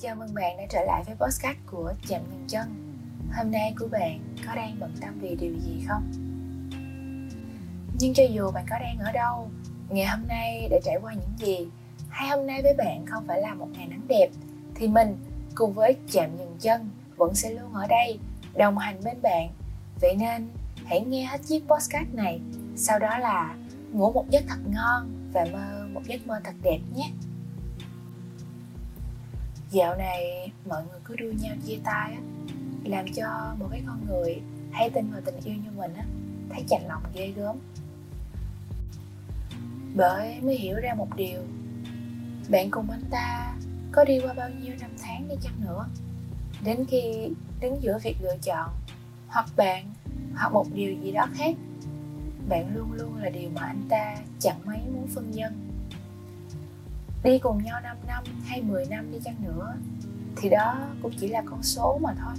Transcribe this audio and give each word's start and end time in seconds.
Chào 0.00 0.16
mừng 0.16 0.34
bạn 0.34 0.56
đã 0.56 0.64
trở 0.70 0.84
lại 0.84 1.04
với 1.06 1.14
podcast 1.14 1.56
của 1.66 1.92
Chạm 2.08 2.20
Ngừng 2.30 2.44
Chân 2.48 2.68
Hôm 3.36 3.50
nay 3.50 3.74
của 3.78 3.86
bạn 3.86 4.20
có 4.46 4.54
đang 4.54 4.76
bận 4.80 4.94
tâm 5.00 5.18
về 5.20 5.34
điều 5.40 5.52
gì 5.58 5.84
không? 5.88 6.10
Nhưng 8.00 8.14
cho 8.14 8.22
dù 8.30 8.50
bạn 8.50 8.66
có 8.70 8.76
đang 8.78 8.98
ở 8.98 9.12
đâu, 9.12 9.50
ngày 9.88 10.06
hôm 10.06 10.28
nay 10.28 10.68
đã 10.70 10.76
trải 10.84 10.96
qua 11.02 11.14
những 11.14 11.38
gì? 11.38 11.68
Hay 12.08 12.28
hôm 12.28 12.46
nay 12.46 12.62
với 12.62 12.74
bạn 12.74 13.06
không 13.06 13.26
phải 13.26 13.40
là 13.40 13.54
một 13.54 13.68
ngày 13.72 13.86
nắng 13.86 14.08
đẹp 14.08 14.28
Thì 14.74 14.88
mình 14.88 15.16
cùng 15.54 15.72
với 15.72 15.96
Chạm 16.12 16.36
Ngừng 16.36 16.56
Chân 16.60 16.90
vẫn 17.16 17.34
sẽ 17.34 17.50
luôn 17.50 17.74
ở 17.74 17.86
đây 17.86 18.18
đồng 18.56 18.78
hành 18.78 19.00
bên 19.04 19.22
bạn. 19.22 19.50
Vậy 20.00 20.16
nên 20.16 20.48
hãy 20.86 21.00
nghe 21.00 21.24
hết 21.24 21.38
chiếc 21.46 21.64
podcast 21.68 22.14
này. 22.14 22.40
Sau 22.76 22.98
đó 22.98 23.18
là 23.18 23.56
ngủ 23.92 24.12
một 24.12 24.30
giấc 24.30 24.44
thật 24.48 24.60
ngon 24.66 25.30
và 25.32 25.44
mơ 25.52 25.86
một 25.92 26.02
giấc 26.06 26.26
mơ 26.26 26.40
thật 26.44 26.54
đẹp 26.62 26.78
nhé 26.94 27.10
dạo 29.70 29.96
này 29.96 30.52
mọi 30.68 30.82
người 30.90 31.00
cứ 31.04 31.16
đua 31.16 31.32
nhau 31.32 31.56
chia 31.66 31.78
tay 31.84 32.12
á, 32.12 32.20
làm 32.84 33.06
cho 33.14 33.54
một 33.58 33.68
cái 33.70 33.82
con 33.86 34.06
người 34.06 34.40
hay 34.72 34.90
tin 34.90 35.10
vào 35.10 35.20
tình 35.24 35.40
yêu 35.44 35.54
như 35.54 35.70
mình 35.76 35.94
á, 35.94 36.04
thấy 36.50 36.64
chạnh 36.68 36.88
lòng 36.88 37.02
ghê 37.14 37.32
gớm. 37.36 37.56
Bởi 39.94 40.40
mới 40.40 40.56
hiểu 40.56 40.76
ra 40.80 40.94
một 40.94 41.08
điều, 41.16 41.40
bạn 42.48 42.70
cùng 42.70 42.90
anh 42.90 43.04
ta 43.10 43.54
có 43.92 44.04
đi 44.04 44.20
qua 44.20 44.32
bao 44.32 44.50
nhiêu 44.50 44.74
năm 44.80 44.90
tháng 45.02 45.28
đi 45.28 45.34
chăng 45.42 45.60
nữa, 45.60 45.86
đến 46.64 46.84
khi 46.88 47.30
đứng 47.60 47.82
giữa 47.82 47.98
việc 48.02 48.16
lựa 48.22 48.36
chọn 48.42 48.70
hoặc 49.28 49.46
bạn 49.56 49.92
hoặc 50.36 50.52
một 50.52 50.66
điều 50.74 50.94
gì 51.02 51.12
đó 51.12 51.26
khác, 51.34 51.56
bạn 52.48 52.76
luôn 52.76 52.92
luôn 52.92 53.16
là 53.16 53.28
điều 53.28 53.50
mà 53.54 53.60
anh 53.60 53.82
ta 53.88 54.16
chẳng 54.38 54.60
mấy 54.64 54.78
muốn 54.94 55.06
phân 55.14 55.30
nhân 55.30 55.67
đi 57.22 57.38
cùng 57.38 57.62
nhau 57.64 57.80
5 57.80 57.96
năm 58.06 58.24
hay 58.44 58.62
10 58.62 58.86
năm 58.86 59.12
đi 59.12 59.18
chăng 59.24 59.36
nữa, 59.44 59.74
thì 60.36 60.48
đó 60.48 60.78
cũng 61.02 61.12
chỉ 61.20 61.28
là 61.28 61.42
con 61.46 61.62
số 61.62 61.98
mà 62.02 62.14
thôi. 62.18 62.34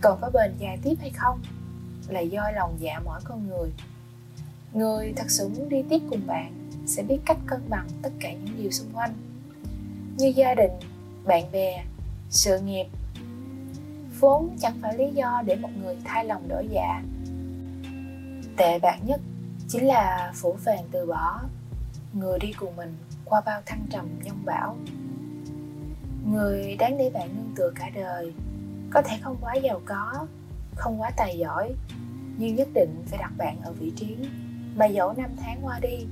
Còn 0.00 0.18
có 0.20 0.30
bền 0.34 0.56
dài 0.58 0.78
tiếp 0.82 0.94
hay 1.00 1.10
không 1.10 1.40
là 2.08 2.20
do 2.20 2.50
lòng 2.50 2.76
dạ 2.78 3.00
mỗi 3.04 3.20
con 3.24 3.48
người. 3.48 3.72
Người 4.72 5.12
thật 5.16 5.30
sự 5.30 5.48
muốn 5.48 5.68
đi 5.68 5.82
tiếp 5.90 6.02
cùng 6.10 6.26
bạn 6.26 6.70
sẽ 6.86 7.02
biết 7.02 7.18
cách 7.26 7.38
cân 7.46 7.60
bằng 7.68 7.88
tất 8.02 8.10
cả 8.20 8.32
những 8.32 8.56
điều 8.56 8.70
xung 8.70 8.92
quanh. 8.92 9.14
Như 10.16 10.32
gia 10.36 10.54
đình, 10.54 10.70
bạn 11.24 11.52
bè, 11.52 11.84
sự 12.30 12.60
nghiệp. 12.60 12.86
Vốn 14.20 14.56
chẳng 14.60 14.78
phải 14.82 14.98
lý 14.98 15.10
do 15.12 15.42
để 15.46 15.56
một 15.56 15.70
người 15.82 15.96
thay 16.04 16.24
lòng 16.24 16.48
đổi 16.48 16.68
dạ. 16.70 17.02
Tệ 18.56 18.78
bạc 18.78 18.98
nhất 19.06 19.20
chính 19.68 19.86
là 19.86 20.32
phủ 20.34 20.56
phàng 20.64 20.84
từ 20.90 21.06
bỏ, 21.06 21.40
người 22.12 22.38
đi 22.38 22.52
cùng 22.52 22.76
mình 22.76 22.96
qua 23.24 23.40
bao 23.46 23.62
thăng 23.66 23.86
trầm 23.90 24.08
nhông 24.24 24.44
bão. 24.44 24.76
Người 26.26 26.76
đáng 26.76 26.98
để 26.98 27.10
bạn 27.14 27.28
nương 27.36 27.54
tựa 27.56 27.70
cả 27.74 27.90
đời, 27.94 28.32
có 28.90 29.02
thể 29.02 29.18
không 29.22 29.36
quá 29.40 29.54
giàu 29.54 29.80
có, 29.84 30.26
không 30.74 31.00
quá 31.00 31.10
tài 31.16 31.38
giỏi, 31.38 31.74
nhưng 32.38 32.54
nhất 32.54 32.68
định 32.74 33.02
phải 33.06 33.18
đặt 33.18 33.32
bạn 33.36 33.60
ở 33.62 33.72
vị 33.72 33.92
trí 33.96 34.16
mà 34.76 34.86
dẫu 34.86 35.12
năm 35.12 35.30
tháng 35.36 35.58
qua 35.62 35.78
đi, 35.80 36.06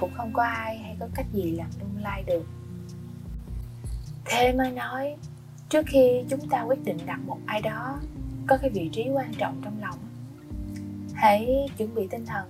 cũng 0.00 0.10
không 0.16 0.32
có 0.32 0.42
ai 0.42 0.78
hay 0.78 0.96
có 1.00 1.08
cách 1.14 1.26
gì 1.32 1.50
làm 1.50 1.70
lung 1.80 2.02
lai 2.02 2.22
được. 2.26 2.46
Thế 4.24 4.52
mới 4.52 4.70
nói, 4.70 5.16
trước 5.68 5.86
khi 5.86 6.24
chúng 6.28 6.48
ta 6.48 6.62
quyết 6.62 6.84
định 6.84 6.98
đặt 7.06 7.20
một 7.26 7.38
ai 7.46 7.62
đó 7.62 7.98
có 8.46 8.56
cái 8.56 8.70
vị 8.70 8.90
trí 8.92 9.08
quan 9.12 9.34
trọng 9.38 9.60
trong 9.64 9.80
lòng, 9.80 9.98
hãy 11.14 11.68
chuẩn 11.76 11.94
bị 11.94 12.06
tinh 12.10 12.26
thần 12.26 12.48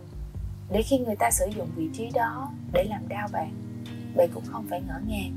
để 0.71 0.83
khi 0.83 0.99
người 0.99 1.17
ta 1.17 1.31
sử 1.31 1.47
dụng 1.57 1.69
vị 1.77 1.89
trí 1.93 2.11
đó 2.15 2.53
để 2.73 2.85
làm 2.85 3.09
đau 3.09 3.29
bạn 3.33 3.72
bạn 4.17 4.29
cũng 4.35 4.45
không 4.47 4.67
phải 4.71 4.81
ngỡ 4.81 5.01
ngàng. 5.07 5.37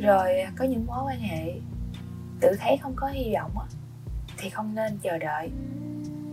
Rồi 0.00 0.40
à, 0.40 0.52
có 0.56 0.64
những 0.64 0.86
mối 0.86 1.04
quan 1.06 1.20
hệ 1.20 1.54
tự 2.40 2.56
thấy 2.60 2.76
không 2.76 2.92
có 2.96 3.06
hy 3.06 3.34
vọng 3.34 3.50
thì 4.36 4.48
không 4.48 4.74
nên 4.74 4.98
chờ 5.02 5.18
đợi. 5.18 5.50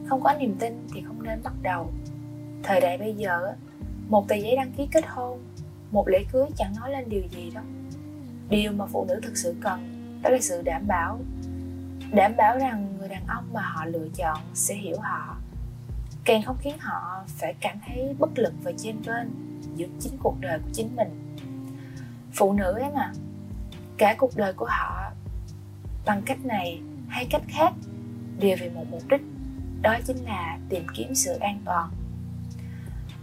Không 0.09 0.21
có 0.23 0.33
niềm 0.39 0.55
tin 0.59 0.87
thì 0.93 1.01
không 1.07 1.23
nên 1.23 1.43
bắt 1.43 1.53
đầu. 1.61 1.91
Thời 2.63 2.81
đại 2.81 2.97
bây 2.97 3.13
giờ 3.13 3.53
một 4.09 4.27
tờ 4.27 4.35
giấy 4.35 4.55
đăng 4.55 4.71
ký 4.71 4.87
kết 4.91 5.07
hôn, 5.07 5.39
một 5.91 6.07
lễ 6.07 6.25
cưới 6.31 6.45
chẳng 6.57 6.73
nói 6.79 6.91
lên 6.91 7.09
điều 7.09 7.23
gì 7.31 7.51
đâu. 7.55 7.63
Điều 8.49 8.71
mà 8.71 8.85
phụ 8.85 9.05
nữ 9.05 9.19
thực 9.23 9.37
sự 9.37 9.55
cần 9.61 9.79
đó 10.23 10.29
là 10.29 10.37
sự 10.41 10.61
đảm 10.61 10.87
bảo. 10.87 11.19
Đảm 12.11 12.33
bảo 12.37 12.57
rằng 12.57 12.95
người 12.99 13.07
đàn 13.07 13.27
ông 13.27 13.43
mà 13.53 13.61
họ 13.61 13.85
lựa 13.85 14.07
chọn 14.15 14.37
sẽ 14.53 14.75
hiểu 14.75 14.97
họ 14.99 15.37
càng 16.25 16.41
không 16.43 16.57
khiến 16.61 16.75
họ 16.79 17.23
phải 17.27 17.55
cảm 17.59 17.77
thấy 17.87 18.15
bất 18.19 18.29
lực 18.39 18.53
và 18.63 18.71
trên 18.77 18.95
bên 19.05 19.31
giữa 19.75 19.87
chính 19.99 20.17
cuộc 20.23 20.35
đời 20.39 20.59
của 20.59 20.69
chính 20.73 20.95
mình. 20.95 21.35
Phụ 22.33 22.53
nữ 22.53 22.73
ấy 22.73 22.91
mà, 22.95 23.13
cả 23.97 24.15
cuộc 24.17 24.35
đời 24.35 24.53
của 24.53 24.67
họ 24.69 25.11
bằng 26.05 26.21
cách 26.25 26.45
này 26.45 26.81
hay 27.07 27.27
cách 27.29 27.41
khác 27.47 27.73
đều 28.39 28.57
vì 28.59 28.69
một 28.69 28.83
mục 28.91 29.01
đích, 29.09 29.21
đó 29.81 29.97
chính 30.05 30.17
là 30.17 30.59
tìm 30.69 30.85
kiếm 30.95 31.15
sự 31.15 31.37
an 31.39 31.61
toàn. 31.65 31.89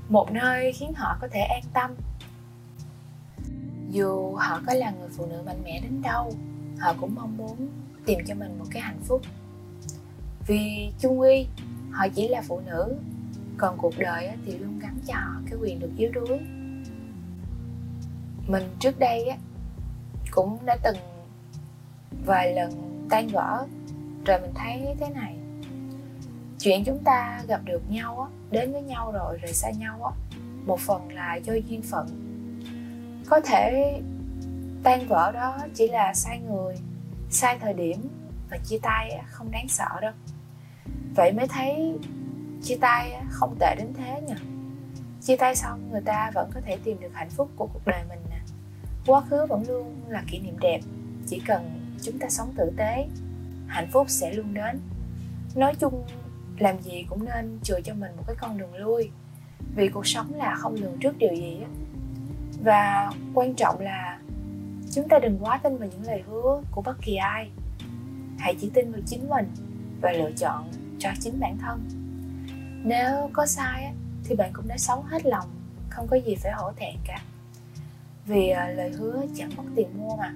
Một 0.08 0.32
nơi 0.32 0.72
khiến 0.72 0.92
họ 0.96 1.16
có 1.20 1.28
thể 1.32 1.40
an 1.40 1.62
tâm. 1.72 1.90
Dù 3.90 4.34
họ 4.34 4.60
có 4.66 4.74
là 4.74 4.90
người 4.90 5.08
phụ 5.16 5.26
nữ 5.26 5.42
mạnh 5.46 5.62
mẽ 5.64 5.80
đến 5.80 6.02
đâu, 6.02 6.32
họ 6.78 6.94
cũng 7.00 7.14
mong 7.14 7.36
muốn 7.36 7.68
tìm 8.06 8.18
cho 8.26 8.34
mình 8.34 8.58
một 8.58 8.64
cái 8.70 8.82
hạnh 8.82 9.00
phúc. 9.04 9.22
Vì 10.46 10.92
chung 10.98 11.20
quy 11.20 11.46
họ 11.96 12.08
chỉ 12.14 12.28
là 12.28 12.42
phụ 12.48 12.60
nữ. 12.66 12.96
Còn 13.56 13.78
cuộc 13.78 13.94
đời 13.98 14.30
thì 14.46 14.58
luôn 14.58 14.78
gắn 14.78 14.98
cho 15.06 15.14
họ 15.14 15.40
cái 15.50 15.58
quyền 15.60 15.80
được 15.80 15.90
yếu 15.96 16.10
đuối. 16.12 16.38
Mình 18.46 18.62
trước 18.80 18.98
đây 18.98 19.24
á, 19.24 19.36
cũng 20.30 20.58
đã 20.66 20.76
từng 20.82 20.96
vài 22.26 22.54
lần 22.54 22.70
tan 23.10 23.28
vỡ, 23.28 23.66
rồi 24.26 24.40
mình 24.40 24.52
thấy 24.54 24.94
thế 25.00 25.08
này. 25.14 25.36
Chuyện 26.58 26.84
chúng 26.84 26.98
ta 27.04 27.42
gặp 27.48 27.60
được 27.64 27.90
nhau 27.90 28.20
á, 28.20 28.28
đến 28.50 28.72
với 28.72 28.82
nhau 28.82 29.12
rồi 29.12 29.38
rồi 29.42 29.52
xa 29.52 29.70
nhau 29.70 30.04
á, 30.04 30.38
một 30.66 30.80
phần 30.80 31.12
là 31.12 31.36
do 31.36 31.52
duyên 31.52 31.82
phận. 31.82 32.06
Có 33.26 33.40
thể 33.40 33.92
tan 34.82 35.08
vỡ 35.08 35.32
đó 35.32 35.58
chỉ 35.74 35.88
là 35.88 36.14
sai 36.14 36.40
người, 36.48 36.74
sai 37.30 37.58
thời 37.58 37.74
điểm 37.74 38.08
và 38.50 38.58
chia 38.64 38.78
tay 38.82 39.22
không 39.26 39.50
đáng 39.50 39.68
sợ 39.68 40.00
đâu 40.00 40.12
vậy 41.16 41.32
mới 41.32 41.48
thấy 41.48 41.98
chia 42.62 42.76
tay 42.80 43.22
không 43.30 43.56
tệ 43.60 43.74
đến 43.78 43.92
thế 43.94 44.22
nhỉ? 44.26 44.34
Chia 45.20 45.36
tay 45.36 45.56
xong, 45.56 45.90
người 45.90 46.00
ta 46.00 46.30
vẫn 46.34 46.50
có 46.54 46.60
thể 46.60 46.76
tìm 46.84 47.00
được 47.00 47.14
hạnh 47.14 47.30
phúc 47.30 47.50
của 47.56 47.66
cuộc 47.72 47.86
đời 47.86 48.04
mình 48.08 48.18
nè. 48.30 48.40
Quá 49.06 49.20
khứ 49.20 49.46
vẫn 49.46 49.64
luôn 49.68 49.96
là 50.08 50.22
kỷ 50.30 50.38
niệm 50.38 50.58
đẹp. 50.60 50.80
Chỉ 51.26 51.42
cần 51.46 51.92
chúng 52.02 52.18
ta 52.18 52.28
sống 52.28 52.52
tử 52.56 52.72
tế, 52.76 53.08
hạnh 53.66 53.88
phúc 53.92 54.06
sẽ 54.10 54.32
luôn 54.32 54.54
đến. 54.54 54.80
Nói 55.54 55.74
chung, 55.74 56.04
làm 56.58 56.82
gì 56.82 57.06
cũng 57.08 57.24
nên 57.24 57.58
chừa 57.62 57.80
cho 57.80 57.94
mình 57.94 58.10
một 58.16 58.22
cái 58.26 58.36
con 58.38 58.58
đường 58.58 58.74
lui. 58.74 59.10
Vì 59.74 59.88
cuộc 59.88 60.06
sống 60.06 60.34
là 60.34 60.54
không 60.54 60.74
lường 60.74 60.98
trước 61.00 61.18
điều 61.18 61.34
gì 61.34 61.60
á. 61.62 61.68
Và 62.64 63.12
quan 63.34 63.54
trọng 63.54 63.80
là 63.80 64.18
chúng 64.92 65.08
ta 65.08 65.18
đừng 65.18 65.38
quá 65.40 65.58
tin 65.58 65.76
vào 65.76 65.88
những 65.88 66.06
lời 66.06 66.22
hứa 66.26 66.62
của 66.70 66.82
bất 66.82 66.96
kỳ 67.02 67.16
ai. 67.16 67.50
Hãy 68.38 68.54
chỉ 68.60 68.70
tin 68.74 68.92
vào 68.92 69.00
chính 69.06 69.28
mình 69.28 69.46
và 70.00 70.12
lựa 70.12 70.30
chọn 70.36 70.68
cho 70.98 71.10
chính 71.20 71.40
bản 71.40 71.58
thân. 71.58 71.84
Nếu 72.84 73.30
có 73.32 73.46
sai 73.46 73.92
thì 74.24 74.34
bạn 74.34 74.50
cũng 74.52 74.68
đã 74.68 74.78
sống 74.78 75.04
hết 75.06 75.26
lòng, 75.26 75.48
không 75.90 76.06
có 76.10 76.16
gì 76.26 76.34
phải 76.42 76.52
hổ 76.52 76.72
thẹn 76.76 76.94
cả. 77.06 77.22
Vì 78.26 78.48
à, 78.48 78.68
lời 78.68 78.90
hứa 78.90 79.22
chẳng 79.36 79.50
mất 79.56 79.62
tiền 79.76 79.88
mua 79.98 80.16
mà. 80.16 80.34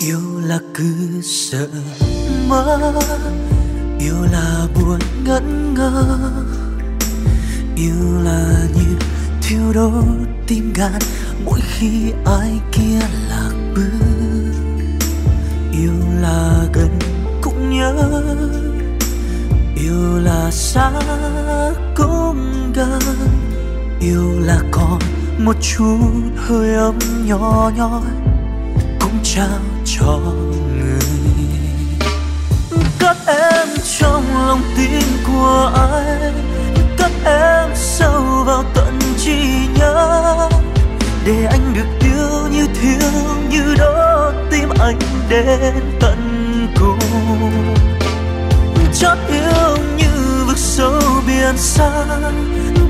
Yêu 0.00 0.40
là 0.40 0.58
cứ 0.74 1.20
sợ 1.22 1.68
mơ, 2.48 2.92
yêu 3.98 4.22
là 4.32 4.66
buồn 4.74 4.98
ngẩn 5.24 5.74
ngơ. 5.74 6.18
Yêu 7.76 8.20
là 8.24 8.68
như 8.74 8.96
thiêu 9.42 9.72
đốt 9.74 10.04
tim 10.46 10.72
gan, 10.74 10.98
mỗi 11.44 11.60
khi 11.60 12.12
ai 12.24 12.60
kia 12.72 12.98
lạc 13.28 13.72
bước 13.74 14.01
là 16.22 16.64
gần 16.72 16.98
cũng 17.42 17.78
nhớ. 17.78 17.94
Yêu 19.76 20.18
là 20.24 20.50
xa 20.50 20.90
cũng 21.96 22.72
gần. 22.74 23.00
Yêu 24.00 24.40
là 24.40 24.58
còn 24.70 24.98
một 25.38 25.56
chút 25.62 25.98
hơi 26.36 26.74
ấm 26.74 26.98
nhỏ 27.26 27.70
nhoi 27.76 28.02
cũng 29.00 29.18
trao 29.22 29.60
cho 29.84 30.20
người. 30.78 31.00
Cất 32.98 33.16
em 33.26 33.68
trong 33.98 34.24
lòng 34.34 34.62
tim 34.76 35.02
của 35.26 35.72
anh 35.74 36.34
cất 36.98 37.12
em 37.24 37.70
sâu 37.74 38.44
vào 38.46 38.64
tận 38.74 38.98
trí 39.18 39.38
nhớ. 39.78 40.48
Để 41.26 41.44
anh 41.50 41.74
được 41.74 42.06
yêu 42.08 42.48
như 42.50 42.66
thiếu 42.80 43.10
như 43.50 43.74
đôi 43.78 44.01
anh 44.82 44.98
đến 45.28 45.74
tận 46.00 46.18
cùng. 46.80 46.98
Chót 48.94 49.18
yêu 49.28 49.76
như 49.96 50.44
vực 50.46 50.58
sâu 50.58 51.00
biển 51.26 51.56
xa 51.56 52.04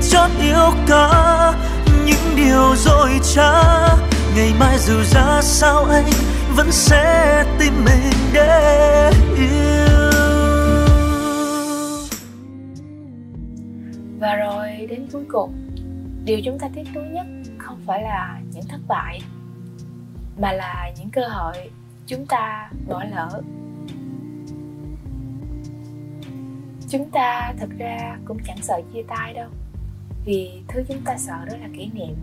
chót 0.09 0.31
yêu 0.41 0.71
cả 0.87 1.53
những 2.05 2.35
điều 2.35 2.75
rồi 2.75 3.09
chả 3.35 3.63
ngày 4.35 4.53
mai 4.59 4.77
dù 4.79 4.93
ra 5.03 5.41
sao 5.41 5.85
anh 5.85 6.09
vẫn 6.55 6.71
sẽ 6.71 7.45
tìm 7.59 7.73
mình 7.85 8.13
để 8.33 9.11
yêu. 9.37 10.11
Và 14.19 14.35
rồi 14.35 14.87
đến 14.89 15.07
cuối 15.11 15.23
cùng, 15.31 15.53
điều 16.25 16.39
chúng 16.45 16.59
ta 16.59 16.67
tiếc 16.75 16.83
nuối 16.93 17.05
nhất 17.05 17.25
không 17.57 17.81
phải 17.87 18.01
là 18.01 18.39
những 18.53 18.63
thất 18.69 18.79
bại, 18.87 19.21
mà 20.37 20.51
là 20.51 20.91
những 20.97 21.09
cơ 21.09 21.21
hội 21.27 21.69
chúng 22.07 22.25
ta 22.25 22.69
bỏ 22.87 23.03
lỡ. 23.03 23.41
Chúng 26.89 27.09
ta 27.11 27.53
thật 27.59 27.69
ra 27.77 28.17
cũng 28.25 28.37
chẳng 28.47 28.61
sợ 28.61 28.81
chia 28.93 29.03
tay 29.07 29.33
đâu. 29.33 29.49
Vì 30.25 30.61
thứ 30.67 30.83
chúng 30.87 31.01
ta 31.05 31.17
sợ 31.17 31.45
đó 31.45 31.57
là 31.61 31.67
kỷ 31.77 31.89
niệm. 31.93 32.15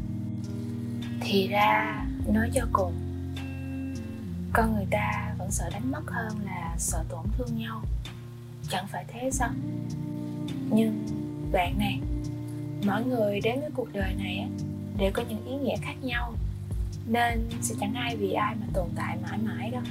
Thì 1.20 1.48
ra, 1.48 2.04
nói 2.28 2.50
cho 2.54 2.66
cùng, 2.72 2.92
con 4.52 4.74
người 4.74 4.86
ta 4.90 5.34
vẫn 5.38 5.50
sợ 5.50 5.70
đánh 5.72 5.90
mất 5.90 6.02
hơn 6.06 6.32
là 6.44 6.74
sợ 6.78 7.04
tổn 7.08 7.24
thương 7.38 7.58
nhau. 7.58 7.82
Chẳng 8.68 8.86
phải 8.88 9.04
thế 9.08 9.30
sao? 9.32 9.50
Nhưng, 10.70 11.06
bạn 11.52 11.78
này 11.78 12.00
mỗi 12.86 13.04
người 13.04 13.40
đến 13.40 13.60
với 13.60 13.70
cuộc 13.74 13.92
đời 13.92 14.14
này 14.18 14.48
để 14.98 15.10
có 15.10 15.22
những 15.28 15.46
ý 15.46 15.56
nghĩa 15.56 15.76
khác 15.76 15.94
nhau 16.02 16.32
nên 17.10 17.48
sẽ 17.60 17.74
chẳng 17.80 17.94
ai 17.94 18.16
vì 18.16 18.32
ai 18.32 18.54
mà 18.60 18.66
tồn 18.72 18.88
tại 18.96 19.16
mãi 19.22 19.38
mãi 19.44 19.70
đâu. 19.70 19.82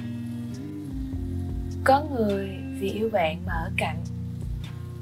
Có 1.84 2.04
người 2.10 2.58
vì 2.78 2.90
yêu 2.90 3.10
bạn 3.12 3.42
mà 3.46 3.52
ở 3.52 3.70
cạnh, 3.76 3.96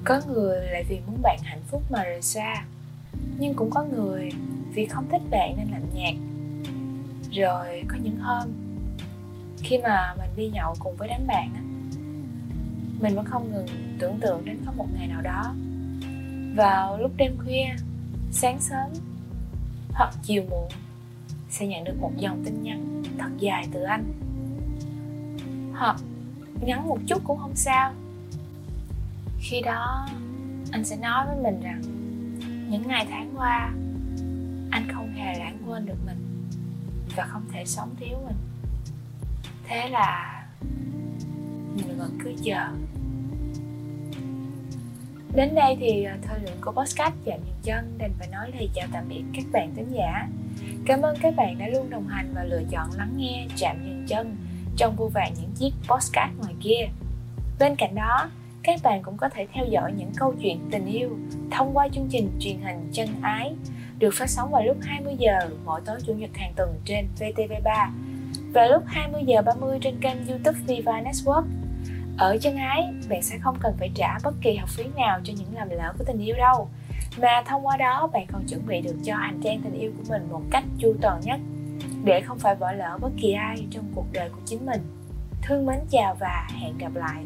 có 0.05 0.21
người 0.27 0.67
lại 0.67 0.85
vì 0.89 1.01
muốn 1.07 1.23
bạn 1.23 1.39
hạnh 1.43 1.63
phúc 1.67 1.83
mà 1.91 2.05
rời 2.05 2.23
xa, 2.23 2.65
nhưng 3.39 3.55
cũng 3.55 3.71
có 3.71 3.85
người 3.85 4.31
vì 4.75 4.87
không 4.87 5.09
thích 5.11 5.23
bạn 5.31 5.55
nên 5.57 5.69
lạnh 5.71 5.91
nhạt. 5.95 6.15
Rồi 7.33 7.85
có 7.89 7.97
những 8.03 8.17
hôm, 8.17 8.49
khi 9.59 9.79
mà 9.79 10.15
mình 10.19 10.31
đi 10.37 10.49
nhậu 10.49 10.75
cùng 10.79 10.97
với 10.97 11.09
đám 11.09 11.27
bạn 11.27 11.51
á, 11.55 11.63
mình 13.01 13.15
vẫn 13.15 13.25
không 13.25 13.53
ngừng 13.53 13.97
tưởng 13.99 14.21
tượng 14.21 14.45
đến 14.45 14.59
có 14.67 14.73
một 14.73 14.87
ngày 14.95 15.07
nào 15.07 15.23
đó, 15.23 15.55
vào 16.57 16.99
lúc 16.99 17.11
đêm 17.17 17.37
khuya, 17.45 17.67
sáng 18.31 18.61
sớm 18.61 18.91
hoặc 19.91 20.15
chiều 20.23 20.45
muộn 20.51 20.69
sẽ 21.51 21.67
nhận 21.67 21.85
được 21.85 22.01
một 22.01 22.13
dòng 22.17 22.43
tin 22.45 22.63
nhắn 22.63 23.03
thật 23.19 23.31
dài 23.39 23.69
từ 23.73 23.83
anh. 23.83 24.05
Hoặc 25.75 25.97
ngắn 26.61 26.89
một 26.89 26.99
chút 27.07 27.23
cũng 27.25 27.39
không 27.39 27.55
sao. 27.55 27.93
Khi 29.41 29.61
đó, 29.61 30.09
anh 30.71 30.85
sẽ 30.85 30.97
nói 30.97 31.27
với 31.27 31.37
mình 31.43 31.61
rằng, 31.61 31.83
những 32.71 32.89
ngày 32.89 33.07
tháng 33.11 33.33
qua, 33.37 33.73
anh 34.71 34.89
không 34.95 35.13
hề 35.15 35.39
lãng 35.39 35.59
quên 35.67 35.87
được 35.87 35.99
mình 36.07 36.49
và 37.17 37.25
không 37.25 37.43
thể 37.53 37.65
sống 37.65 37.95
thiếu 38.01 38.19
mình. 38.27 38.37
Thế 39.65 39.89
là, 39.89 40.47
mình 41.77 41.99
vẫn 41.99 42.19
cứ 42.25 42.33
chờ. 42.43 42.69
Đến 45.35 45.55
đây 45.55 45.77
thì 45.81 46.05
ờ, 46.05 46.17
thời 46.23 46.41
lượng 46.41 46.59
của 46.61 46.73
podcast 46.73 47.15
Chạm 47.25 47.39
Dừng 47.45 47.57
Chân 47.63 47.99
đành 47.99 48.13
phải 48.19 48.29
nói 48.29 48.51
lời 48.55 48.71
chào 48.75 48.87
tạm 48.93 49.05
biệt 49.09 49.23
các 49.35 49.45
bạn 49.53 49.73
thính 49.77 49.93
giả. 49.93 50.29
Cảm 50.89 51.03
ơn 51.03 51.17
các 51.23 51.37
bạn 51.37 51.59
đã 51.59 51.69
luôn 51.69 51.91
đồng 51.91 52.09
hành 52.09 52.33
và 52.35 52.45
lựa 52.45 52.63
chọn 52.71 52.89
lắng 52.97 53.13
nghe 53.17 53.47
Chạm 53.57 53.77
Dừng 53.85 54.05
Chân 54.07 54.37
trong 54.77 54.97
vô 54.97 55.11
vàn 55.15 55.33
những 55.41 55.51
chiếc 55.55 55.71
podcast 55.89 56.31
ngoài 56.39 56.55
kia. 56.61 56.89
Bên 57.59 57.77
cạnh 57.77 57.95
đó, 57.95 58.31
các 58.63 58.81
bạn 58.83 59.03
cũng 59.03 59.17
có 59.17 59.29
thể 59.29 59.47
theo 59.53 59.65
dõi 59.65 59.93
những 59.93 60.11
câu 60.17 60.35
chuyện 60.43 60.69
tình 60.71 60.87
yêu 60.87 61.17
thông 61.51 61.77
qua 61.77 61.89
chương 61.89 62.09
trình 62.11 62.31
truyền 62.41 62.61
hình 62.61 62.91
Chân 62.93 63.09
Ái 63.23 63.55
được 63.99 64.15
phát 64.15 64.31
sóng 64.31 64.51
vào 64.51 64.65
lúc 64.65 64.77
20 64.83 65.17
giờ 65.19 65.39
mỗi 65.65 65.81
tối 65.87 65.99
chủ 66.07 66.13
nhật 66.13 66.31
hàng 66.35 66.53
tuần 66.57 66.81
trên 66.85 67.09
VTV3 67.19 67.89
và 68.55 68.67
lúc 68.67 68.83
20 68.87 69.23
giờ 69.27 69.43
30 69.43 69.79
trên 69.83 70.01
kênh 70.01 70.27
YouTube 70.27 70.59
Viva 70.67 71.03
Network. 71.03 71.45
Ở 72.19 72.37
chân 72.41 72.57
ái, 72.57 72.89
bạn 73.09 73.23
sẽ 73.23 73.39
không 73.39 73.57
cần 73.61 73.77
phải 73.79 73.91
trả 73.95 74.19
bất 74.25 74.35
kỳ 74.43 74.57
học 74.57 74.69
phí 74.69 74.85
nào 74.97 75.21
cho 75.25 75.33
những 75.39 75.59
lầm 75.59 75.69
lỡ 75.71 75.95
của 75.99 76.05
tình 76.05 76.19
yêu 76.19 76.37
đâu 76.37 76.69
mà 77.21 77.43
thông 77.47 77.67
qua 77.67 77.77
đó, 77.77 78.11
bạn 78.13 78.27
còn 78.33 78.45
chuẩn 78.49 78.67
bị 78.67 78.81
được 78.81 78.97
cho 79.05 79.15
hành 79.17 79.41
trang 79.45 79.61
tình 79.65 79.81
yêu 79.81 79.93
của 79.97 80.05
mình 80.09 80.29
một 80.31 80.43
cách 80.51 80.65
chu 80.79 80.95
toàn 81.01 81.21
nhất, 81.25 81.41
Để 82.05 82.21
không 82.21 82.39
phải 82.39 82.55
bỏ 82.55 82.73
lỡ 82.73 82.99
bất 83.01 83.11
kỳ 83.17 83.33
ai 83.33 83.67
trong 83.71 83.85
cuộc 83.95 84.07
đời 84.13 84.29
của 84.29 84.41
chính 84.45 84.67
mình. 84.67 84.81
Thương 85.43 85.67
mến, 85.67 85.79
chào 85.91 86.17
và 86.21 86.49
hẹn 86.61 86.79
gặp 86.79 86.95
lại. 86.95 87.25